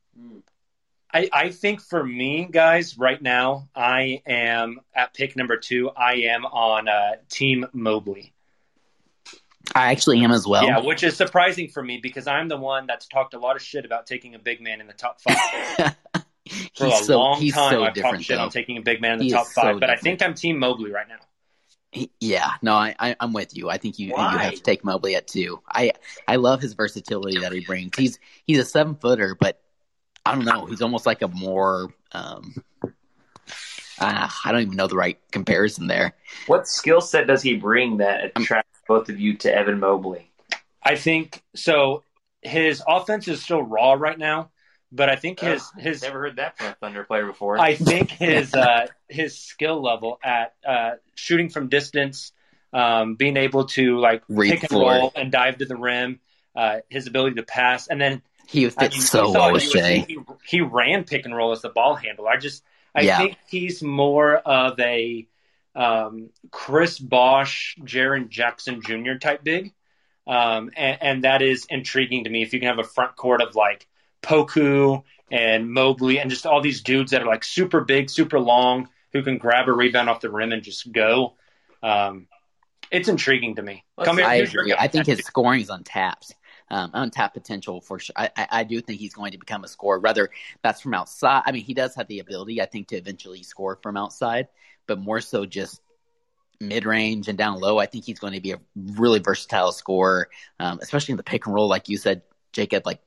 [1.14, 5.90] I, I think for me, guys, right now, I am at pick number two.
[5.90, 8.34] I am on uh, Team Mobley.
[9.76, 10.64] I actually am as well.
[10.64, 13.62] Yeah, which is surprising for me because I'm the one that's talked a lot of
[13.62, 15.96] shit about taking a big man in the top five.
[16.76, 18.44] For he's a so long he's time, so I've talked shit though.
[18.44, 20.22] on taking a big man in the He top is so five, but I think
[20.22, 21.18] I'm Team Mobley right now.
[21.92, 23.70] He- yeah, no, I, I I'm with you.
[23.70, 25.62] I think you you have to take Mobley at two.
[25.68, 25.92] I
[26.28, 27.98] I love his versatility that he brings.
[27.98, 29.62] He's he's a seven footer, but
[30.26, 30.66] I don't know.
[30.66, 32.64] He's almost like a more um.
[34.00, 36.14] Uh, I don't even know the right comparison there.
[36.46, 40.32] What skill set does he bring that attracts both of you to Evan Mobley?
[40.84, 42.04] I think so.
[42.42, 44.52] His offense is still raw right now,
[44.92, 47.60] but I think his Ugh, his never heard that from a Thunder player before.
[47.60, 52.32] I think his uh, his skill level at uh, shooting from distance,
[52.74, 54.94] um, being able to like Read pick and floor.
[54.94, 56.20] roll and dive to the rim,
[56.56, 60.06] uh, his ability to pass, and then He I mean, so you well with Shai.
[60.08, 62.30] He, he ran pick and roll as the ball handler.
[62.30, 62.64] I just
[62.96, 63.18] I Yeah.
[63.18, 65.28] think he's more of a
[65.78, 69.14] um, Chris Bosh, Jaren Jackson Jr.
[69.22, 69.74] type big,
[70.26, 72.42] um, and, and that is intriguing to me.
[72.42, 73.88] If you can have a front court of like
[74.24, 78.90] Poku and Mobley and just all these dudes that are like super big, super long,
[79.14, 81.36] who can grab a rebound off the rim and just go.
[81.84, 82.28] Um,
[82.92, 83.86] it's intriguing to me.
[84.04, 84.76] Come I here's your agree.
[84.78, 86.34] I think his scoring is untapped.
[86.70, 88.14] Um, untapped potential for sure.
[88.18, 90.00] I, I, I do think he's going to become a scorer.
[90.00, 93.42] Whether that's from outside, I mean, he does have the ability, I think, to eventually
[93.44, 94.50] score from outside,
[94.88, 95.82] but more so just
[96.60, 97.78] mid range and down low.
[97.78, 101.46] I think he's going to be a really versatile scorer, um, especially in the pick
[101.46, 102.22] and roll, like you said,
[102.54, 102.86] Jacob.
[102.86, 103.00] Like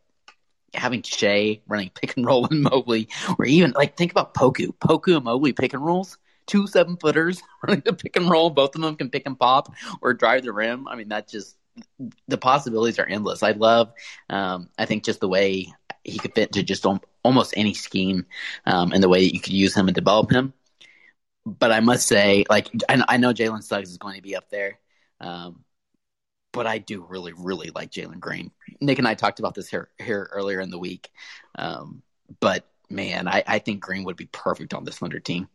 [0.75, 5.17] having Shai running pick and roll and Mobley, or even like think about Poku, Poku
[5.17, 6.19] and Mobley pick and rolls.
[6.47, 8.51] Two seven footers running the pick and roll.
[8.51, 10.89] Both of them can pick and pop or drive the rim.
[10.89, 11.57] I mean, that just
[12.27, 13.43] the possibilities are endless.
[13.43, 13.93] I love,
[14.29, 16.85] um, I think just the way he could fit into just
[17.23, 18.27] almost any scheme,
[18.67, 20.53] um, and the way that you could use him and develop him.
[21.59, 24.51] But I must say, like, I, I know Jalen Suggs is going to be up
[24.51, 24.79] there,
[25.21, 25.65] um,
[26.53, 28.51] but I do really, really like Jalen Green.
[28.81, 31.11] Nick and I talked about this here here earlier in the week,
[31.57, 32.03] um,
[32.41, 35.49] but man, I, I think Green would be perfect on this Thunder team.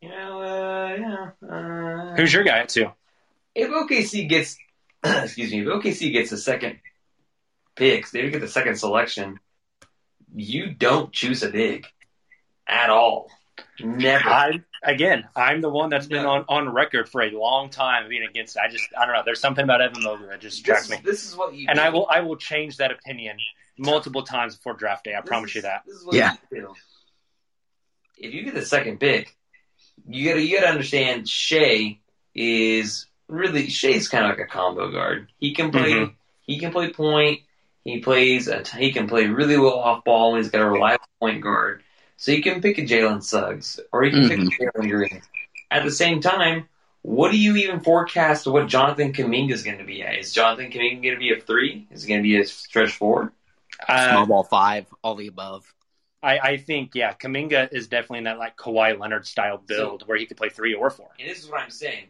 [0.00, 1.48] you know, uh, yeah.
[1.48, 2.90] Uh, Who's your guy too?
[3.58, 4.56] if OKC gets,
[5.04, 6.78] excuse me, if OKC gets the second
[7.74, 9.40] picks, they get the second selection.
[10.34, 11.86] You don't choose a big
[12.68, 13.30] at all.
[13.80, 14.28] Never.
[14.28, 18.26] I again, I'm the one that's been on, on record for a long time being
[18.28, 18.60] against it.
[18.64, 19.22] I just I don't know.
[19.24, 21.76] There's something about Evan Mobley that just this, attracts me, this is what you and
[21.78, 21.82] do.
[21.82, 23.36] I will I will change that opinion
[23.78, 25.14] multiple times before draft day.
[25.14, 25.82] I This promise is- you that.
[25.86, 26.34] This is what Yeah.
[26.52, 26.74] you.
[28.18, 29.36] If you get the second pick,
[30.08, 32.00] you gotta you gotta understand Shai
[32.34, 35.28] is really Shai's kind of like a combo guard.
[35.38, 36.14] He can play Mhm.
[36.42, 37.40] he can play point.
[37.84, 40.34] He plays a, he can play really well off ball.
[40.34, 41.82] and He's got a reliable point guard.
[42.18, 45.22] So you can pick a Jalen Suggs or you can pick a Jalen Green.
[45.70, 46.68] At the same time,
[47.02, 50.18] what do you even forecast what Jonathan Kuminga is going to be at?
[50.18, 51.86] Is Jonathan Kuminga going to be a three?
[51.92, 53.32] Is he going to be a stretch four?
[53.88, 55.72] Uh, Small ball five, all the above.
[56.20, 60.18] I, I think yeah, Kuminga is definitely in that like Kawhi Leonard style build where
[60.18, 61.10] he could play three or four.
[61.20, 62.06] And this is what I'm saying.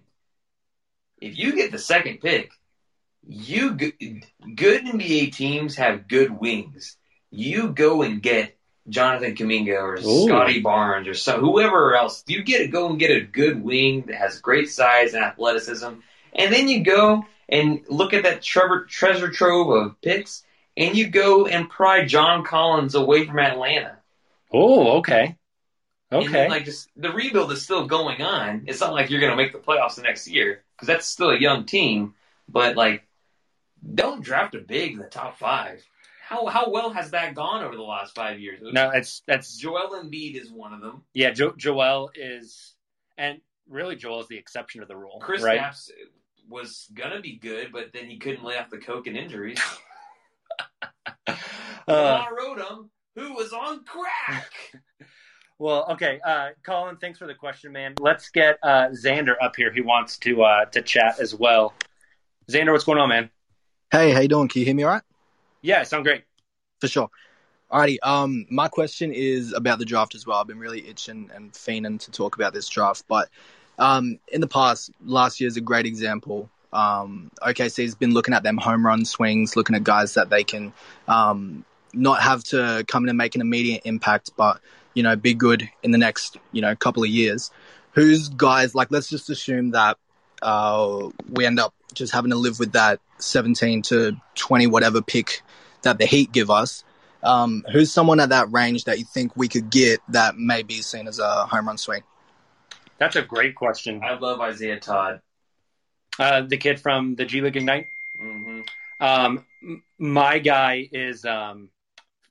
[1.20, 2.50] If you get the second pick,
[3.28, 4.22] you g-
[4.54, 6.96] good NBA teams have good wings.
[7.30, 8.57] You go and get
[8.88, 10.26] Jonathan Kuminga or Ooh.
[10.26, 12.24] Scotty Barnes or so whoever else.
[12.26, 12.70] You get it.
[12.70, 15.88] Go and get a good wing that has great size and athleticism,
[16.34, 20.44] and then you go and look at that Trevor, treasure trove of picks,
[20.76, 23.98] and you go and pry John Collins away from Atlanta.
[24.52, 25.36] Oh, okay,
[26.10, 26.32] And okay.
[26.32, 28.64] then, like, just the rebuild is still going on.
[28.66, 31.30] It's not like you're going to make the playoffs the next year because that's still
[31.30, 32.14] a young team.
[32.48, 33.04] But like,
[33.94, 35.84] Don't draft a big in the top five.
[36.28, 38.60] How how well has that gone over the last five years?
[38.60, 41.02] No, it's that's Joel Embiid is one of them.
[41.14, 41.30] yeah.
[41.30, 42.74] Jo- Joel is,
[43.16, 45.56] and really Joel is the exception to the rule, Chris right?
[45.58, 45.90] Naps
[46.46, 49.58] was gonna be good, but then he couldn't lay off the coke and injuries.
[51.26, 51.32] Uh,
[51.92, 54.52] Lamar Odom, who was on crack.
[55.58, 57.94] well, okay, uh, Colin, thanks for the question, man.
[57.98, 59.72] Let's get uh, Xander up here.
[59.72, 61.72] He wants to uh, to chat as well.
[62.50, 63.30] Xander, what's going on, man?
[63.90, 64.48] Hey, how you doing?
[64.48, 65.02] Can you hear me all right?
[65.62, 66.24] Yeah, sound great.
[66.80, 67.10] For sure.
[67.70, 70.38] Alrighty, um, my question is about the draft as well.
[70.38, 73.28] I've been really itching and fiending to talk about this draft, but
[73.78, 76.48] um, in the past, last year's a great example.
[76.72, 80.72] Um, OKC's been looking at them home run swings, looking at guys that they can
[81.06, 84.60] um, not have to come in and make an immediate impact, but
[84.94, 87.50] you know, be good in the next you know couple of years.
[87.92, 88.90] Who's guys like?
[88.90, 89.98] Let's just assume that
[90.42, 95.42] uh, we end up just having to live with that 17 to 20 whatever pick
[95.82, 96.84] that the Heat give us.
[97.22, 100.82] Um, who's someone at that range that you think we could get that may be
[100.82, 102.02] seen as a home run swing?
[102.98, 104.00] That's a great question.
[104.04, 105.20] I love Isaiah Todd.
[106.18, 107.86] Uh, the kid from the G League Ignite.
[108.20, 108.60] hmm
[109.00, 109.44] Um,
[109.98, 111.70] my guy is um,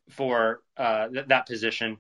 [0.10, 1.98] for uh, th- that position.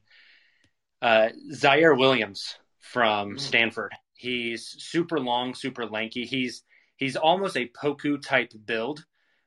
[1.02, 3.94] Uh, Ziaire Williams from Stanford.
[4.16, 6.26] He's super long, super lanky.
[6.26, 6.64] He's
[6.98, 9.06] he's almost a Poku type build.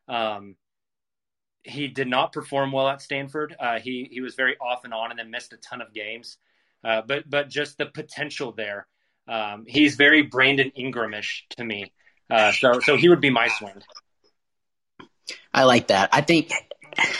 [0.08, 0.56] Um,
[1.62, 3.54] he did not perform well at Stanford.
[3.58, 6.38] Uh, he he was very off and on, and then missed a ton of games.
[6.82, 8.86] Uh, but but just the potential there.
[9.28, 11.92] Um, he's very Brandon Ingramish to me.
[12.28, 13.82] Uh, so so he would be my swing.
[15.52, 16.10] I like that.
[16.12, 16.52] I think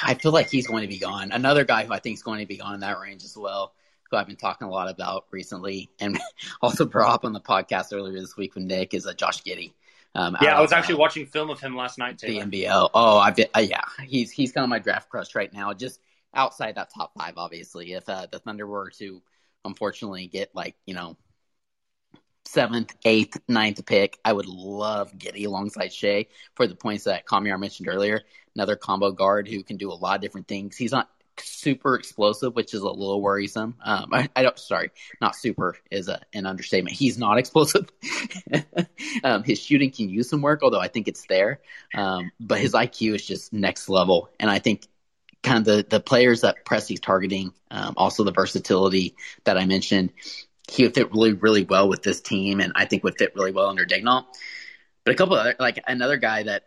[0.03, 1.33] I feel like he's going to be gone.
[1.33, 3.75] Another guy who I think is going to be gone in that range as well,
[4.11, 6.19] who I've been talking a lot about recently, and
[6.63, 9.73] also brought up on the podcast earlier this week with Nick is uh, Josh Giddey.
[10.15, 12.19] Um, Yeah, I was actually uh, watching film of him last night.
[12.19, 12.27] Too.
[12.27, 12.91] The NBL.
[12.95, 15.73] Oh, I've been, uh, yeah, he's he's kind of my draft crush right now.
[15.73, 16.01] Just
[16.35, 17.93] outside that top five, obviously.
[17.93, 19.23] If uh, the Thunder were to
[19.65, 21.17] unfortunately get like you know
[22.45, 27.59] seventh, eighth, ninth pick, I would love Giddey alongside Shai for the points that Kamiar
[27.59, 28.23] mentioned earlier.
[28.57, 30.77] Another combo guard who can do a lot of different things.
[30.77, 33.77] He's not super explosive, which is a little worrisome.
[33.83, 34.91] Um, I, I don't, sorry,
[35.21, 36.97] not super is a, an understatement.
[36.97, 37.89] He's not explosive.
[39.25, 41.61] um, his shooting can use some work, although I think it's there.
[41.95, 44.31] Um, but his IQ is just next level.
[44.39, 44.87] And I think
[45.43, 50.13] kind of the, the players that Presti's targeting, um, also the versatility that I mentioned,
[50.71, 53.53] he would fit really, really well with this team, and I think would fit really
[53.53, 54.27] well under Daigneault.
[55.05, 56.65] But a couple other, like another guy that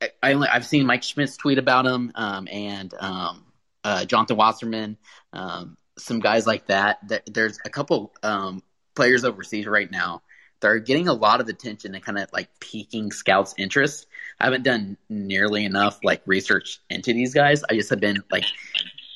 [0.00, 3.44] I- only I've seen Mike Schmitz's tweet about him, um, and um,
[3.84, 4.96] uh, Jonathan Wasserman,
[5.32, 6.98] um, some guys like that.
[7.08, 8.62] That there's a couple um,
[8.94, 10.22] players overseas right now
[10.60, 14.06] that are getting a lot of attention and kind of like piquing scouts' interest.
[14.40, 17.62] I haven't done nearly enough like research into these guys.
[17.70, 18.44] I just have been like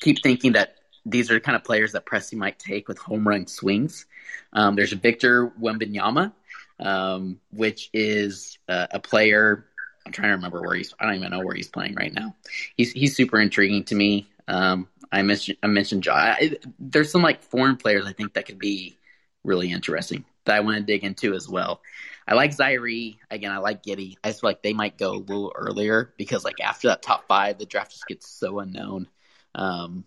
[0.01, 3.27] keep thinking that these are the kind of players that Presti might take with home
[3.27, 4.05] run swings.
[4.53, 6.31] Um, there's Victor Wembanyama,
[6.79, 9.65] um, which is uh, a player.
[10.05, 10.93] I'm trying to remember where he's.
[10.99, 12.35] I don't even know where he's playing right now.
[12.75, 14.29] He's he's super intriguing to me.
[14.47, 16.07] Um, I mentioned I mentioned.
[16.09, 18.97] I, there's some like foreign players I think that could be
[19.43, 21.81] really interesting that I want to dig into as well.
[22.27, 23.17] I like Ziaire.
[23.29, 24.15] Again, I like Giddey.
[24.23, 27.27] I just feel like they might go a little earlier because like after that top
[27.27, 29.07] five, the draft just gets so unknown.
[29.55, 30.05] Um,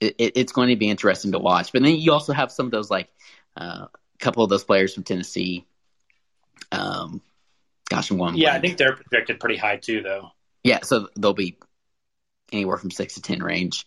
[0.00, 1.72] it, it, it's going to be interesting to watch.
[1.72, 3.08] But then you also have some of those like
[3.56, 3.86] a uh,
[4.18, 5.66] couple of those players from Tennessee.
[6.72, 7.20] Um,
[7.90, 8.36] gosh, I'm going.
[8.36, 10.30] Yeah, I think they're projected pretty high too, though.
[10.64, 11.58] Yeah, so they'll be
[12.52, 13.86] anywhere from six to ten range.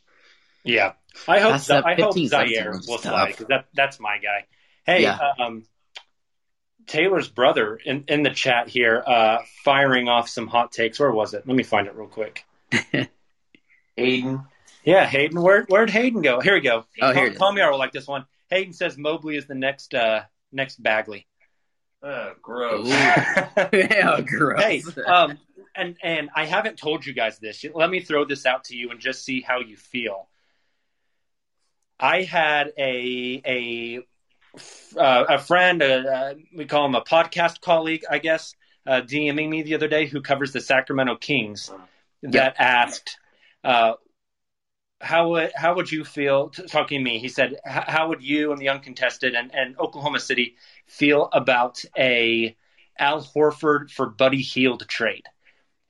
[0.63, 0.93] Yeah,
[1.27, 3.01] I hope That's, Z- I hope Ziaire will tough.
[3.01, 4.45] slide because that that's my guy.
[4.85, 5.17] Hey, Yeah.
[5.39, 5.65] um,
[6.85, 10.99] Tayler's brother in, in the chat here, uh, firing off some hot takes.
[10.99, 11.47] Where was it?
[11.47, 12.43] Let me find it real quick.
[13.97, 14.43] Hayden.
[14.83, 15.41] Yeah, Hayden.
[15.41, 16.41] Where where'd Hayden go?
[16.41, 16.85] Here we go.
[17.01, 17.39] Oh, here it is.
[17.39, 18.25] Kamiar will like this one.
[18.49, 21.25] Hayden says Mobley is the next uh, next Bagley.
[22.03, 22.89] Oh, gross.
[23.73, 24.61] yeah, gross.
[24.61, 25.37] Hey, um,
[25.73, 27.65] and and I haven't told you guys this.
[27.73, 30.27] Let me throw this out to you and just see how you feel.
[31.99, 34.03] I had a a
[34.97, 39.49] uh, a friend, uh, uh, we call him a podcast colleague, I guess, uh, DMing
[39.49, 41.71] me the other day who covers the Sacramento Kings
[42.21, 43.17] that asked,
[43.63, 43.93] uh,
[45.03, 47.19] how would how would you feel talking to me?
[47.19, 50.55] He said, how would you and the uncontested and, and Oklahoma City
[50.87, 52.55] feel about a
[52.97, 55.25] Al Horford for Buddy Hield trade?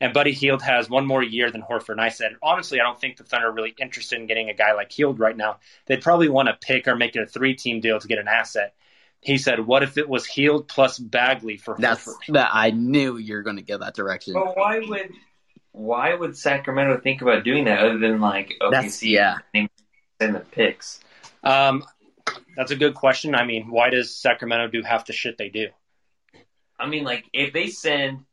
[0.02, 1.92] And Buddy Hield has one more year than Horford.
[1.92, 4.54] And I said, honestly, I don't think the Thunder are really interested in getting a
[4.54, 5.60] guy like Hield right now.
[5.86, 8.28] They'd probably want to pick or make it a three team deal to get an
[8.28, 8.74] asset.
[9.22, 12.50] He said, "What if it was Hield plus Bagley for That's Horford?" that.
[12.52, 14.34] I knew you're going to go that direction.
[14.34, 15.12] But why would
[15.74, 19.38] why would Sacramento think about doing that other than like That's- OKC yeah.
[19.54, 19.70] and
[20.20, 21.02] the picks?
[21.44, 21.84] Um,
[22.56, 23.36] that's a good question.
[23.36, 25.68] I mean, why does Sacramento do half the shit they do?
[26.80, 28.24] I mean, like if they send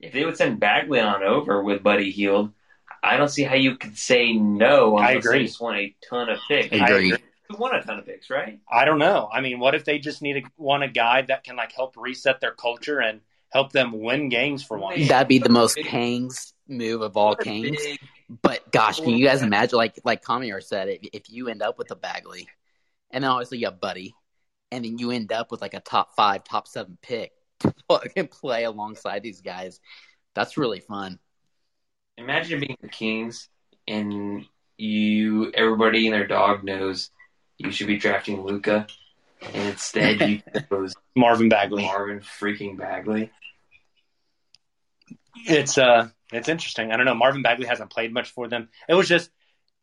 [0.00, 2.52] if they would send Bagley on over with Buddy Hield,
[3.02, 5.38] I don't see how you could say no I agree.
[5.38, 6.72] they just want a ton of picks.
[6.72, 7.08] I agree.
[7.50, 8.58] You want a ton of picks, right?
[8.70, 9.28] I don't know.
[9.32, 11.94] I mean, what if they just need a, want a guy that can like help
[11.96, 13.20] reset their culture and
[13.52, 15.08] help them win games for once?
[15.08, 17.98] That'd be the most Kangs move of all kings, Big-
[18.42, 19.76] But gosh, can you guys imagine?
[19.76, 22.48] Like like Kamiar said, if, if you end up with a Bagley,
[23.10, 24.14] and then obviously you have Buddy,
[24.72, 28.28] and then you end up with like a top five, top seven pick to fucking
[28.28, 29.80] play alongside these guys,
[30.34, 31.18] that's really fun.
[32.16, 33.48] Imagine being the Kings
[33.86, 34.46] and
[34.76, 37.10] you everybody and their dog knows
[37.58, 38.86] you should be drafting Luka,
[39.42, 41.84] and instead you chose Marvin Bagley.
[41.84, 43.30] Marvin freaking Bagley.
[45.46, 46.90] It's uh, it's interesting.
[46.92, 47.14] I don't know.
[47.14, 48.68] Marvin Bagley hasn't played much for them.
[48.88, 49.30] It was just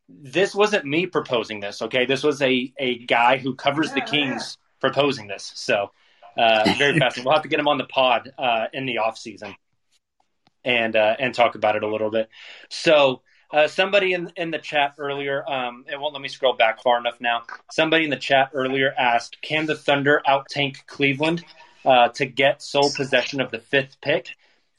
[0.08, 1.82] this wasn't me proposing this.
[1.82, 5.52] Okay, this was a a guy who covers the Kings proposing this.
[5.54, 5.90] So
[6.36, 7.24] uh, very fascinating.
[7.24, 9.54] We'll have to get him on the pod uh, in the off season
[10.64, 12.28] and uh, and talk about it a little bit.
[12.68, 13.22] So.
[13.54, 16.98] Uh, somebody in in the chat earlier, um, it won't let me scroll back far
[16.98, 17.42] enough now.
[17.70, 21.44] Somebody in the chat earlier asked, "Can the Thunder out tank Cleveland
[21.84, 24.28] uh, to get sole possession of the fifth pick?"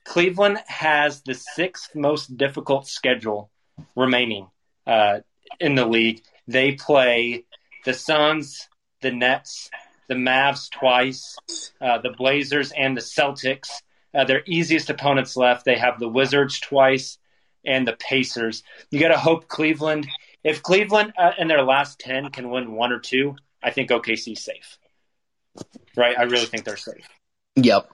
[0.06, 3.49] Cleveland has the sixth most difficult schedule
[3.95, 4.47] remaining
[4.86, 5.20] uh,
[5.60, 6.22] in the league.
[6.47, 7.45] They play
[7.86, 8.68] the Suns,
[9.01, 9.70] the Nets,
[10.08, 11.38] the Mavs twice,
[11.82, 13.70] uh, the Blazers, and the Celtics.
[14.14, 15.66] Uh, their easiest opponents left.
[15.66, 17.18] They have the Wizards twice
[17.66, 18.64] and the Pacers.
[18.91, 20.08] You got to hope Cleveland.
[20.43, 24.43] If Cleveland uh, in their last ten can win one or two, I think OKC's
[24.43, 24.78] safe.
[25.95, 26.18] Right?
[26.18, 27.08] I really think they're safe.
[27.56, 27.89] Yep,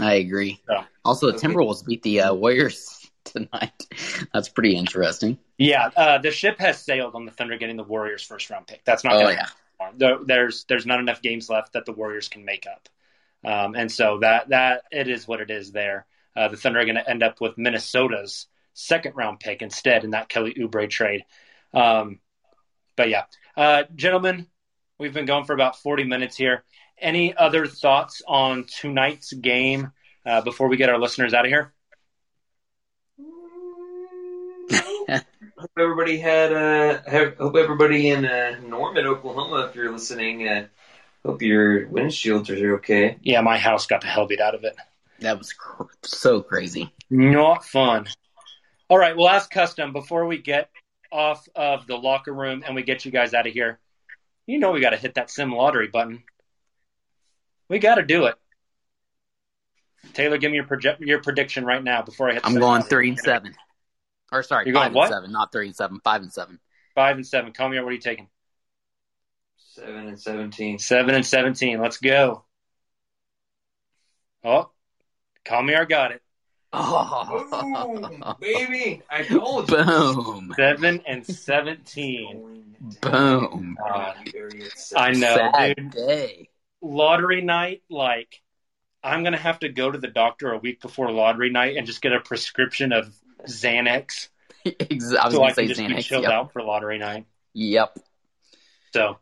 [0.00, 0.60] I agree.
[0.68, 0.84] Yeah.
[1.04, 3.86] Also, the Timberwolves beat the uh, Warriors tonight.
[4.32, 5.38] That's pretty interesting.
[5.56, 8.84] Yeah, uh, the ship has sailed on the Thunder getting the Warriors first round pick.
[8.84, 9.14] That's not.
[9.14, 9.46] Oh gonna yeah,
[9.80, 10.26] happen.
[10.26, 12.88] There's there's not enough games left that the Warriors can make up,
[13.44, 15.72] um, and so that that it is what it is.
[15.72, 20.04] There, uh, the Thunder are going to end up with Minnesota's second round pick instead
[20.04, 21.24] in that Kelly Oubre trade.
[21.74, 22.20] Um,
[22.96, 23.24] but yeah,
[23.56, 24.46] uh, gentlemen,
[24.98, 26.64] we've been going for about 40 minutes here.
[27.00, 29.92] Any other thoughts on tonight's game
[30.26, 31.72] uh, before we get our listeners out of here?
[35.58, 36.52] Hope everybody had.
[36.52, 36.98] Uh,
[37.36, 40.66] hope everybody in uh, Norman, Oklahoma, if you're listening, uh,
[41.24, 43.16] hope your windshields are okay.
[43.22, 44.76] Yeah, my house got the hell beat out of it.
[45.18, 46.92] that was cr- so crazy.
[47.10, 48.06] Not fun.
[48.88, 50.70] All right, well, ask custom before we get
[51.10, 53.80] off of the locker room and we get you guys out of here.
[54.46, 56.22] You know we got to hit that sim lottery button.
[57.68, 58.34] We got to do it.
[60.14, 62.42] Tayler, give me your project your prediction right now before I hit.
[62.42, 62.88] the I'm sim going lottery.
[62.88, 63.54] three and seven.
[64.32, 65.04] Or sorry, You're five going what?
[65.06, 66.00] and seven, not three and seven.
[66.02, 66.58] Five and seven.
[66.94, 67.52] Five and seven.
[67.52, 67.78] Call me.
[67.80, 68.28] What are you taking?
[69.74, 70.78] Seven and seventeen.
[70.78, 71.80] Seven and seventeen.
[71.80, 72.44] Let's go.
[74.44, 74.70] Oh,
[75.44, 75.74] call me.
[75.74, 76.22] I got it.
[76.72, 79.02] Oh, baby!
[79.10, 79.76] I told you.
[79.76, 82.76] boom, Seven and seventeen.
[83.00, 83.76] boom.
[83.82, 84.12] Uh,
[84.96, 85.90] I know, Sad dude.
[85.92, 86.48] day.
[86.80, 88.40] Lottery night, like
[89.02, 92.00] I'm gonna have to go to the doctor a week before lottery night and just
[92.02, 93.14] get a prescription of
[93.46, 94.28] Xanax
[94.64, 96.04] Ex- I was so gonna I say just be Xanax.
[96.04, 96.32] chilled Yep.
[96.32, 97.26] out for lottery night.
[97.54, 97.96] yep.
[98.92, 99.18] So,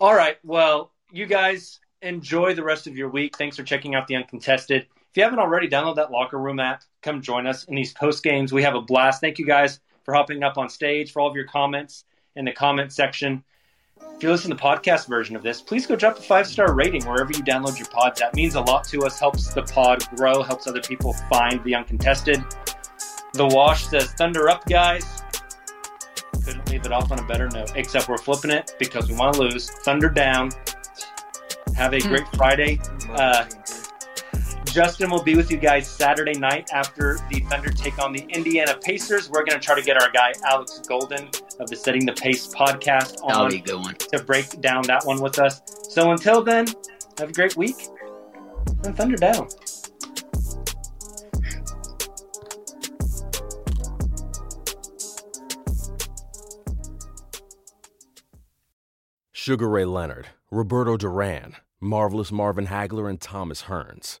[0.00, 3.36] all right, well, you guys enjoy the rest of your week.
[3.36, 4.82] Thanks for checking out the Uncontested.
[5.10, 6.82] If you haven't already, download that Locker Room app.
[7.02, 8.52] Come join us in these post games.
[8.52, 9.20] We have a blast.
[9.20, 12.04] Thank you guys for hopping up on stage, for all of your comments
[12.36, 13.42] in the comment section.
[14.18, 16.74] If you listen to the podcast version of this, please go drop a five star
[16.74, 18.18] rating wherever you download your pods.
[18.20, 21.74] That means a lot to us, helps the pod grow, helps other people find the
[21.74, 22.42] uncontested.
[23.34, 25.22] The Wash says, Thunder up, guys.
[26.44, 29.34] Couldn't leave it off on a better note, except we're flipping it because we want
[29.34, 29.70] to lose.
[29.84, 30.50] Thunder down.
[31.76, 32.80] Have a great Friday.
[33.10, 33.44] Uh,
[34.72, 38.76] Justin will be with you guys Saturday night after the Thunder take on the Indiana
[38.80, 39.30] Pacers.
[39.30, 42.46] We're going to try to get our guy Alex Golden of the Setting the Pace
[42.48, 43.94] podcast That'll on be a good one.
[43.94, 45.60] to break down that one with us.
[45.90, 46.66] So until then,
[47.18, 47.76] have a great week
[48.84, 49.48] and Thunder down.
[59.32, 64.20] Sugar Ray Leonard, Roberto Duran, Marvelous Marvin Hagler, and Thomas Hearns.